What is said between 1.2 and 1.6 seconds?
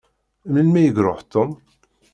Tom?